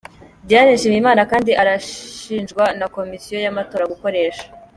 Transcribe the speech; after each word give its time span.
Diane 0.47 0.71
Nshimyimana 0.77 1.21
kandi 1.31 1.51
arashinjwa 1.61 2.63
na 2.79 2.87
Komisiyo 2.95 3.37
y’Amatora 3.39 3.89
gukoresha. 3.93 4.45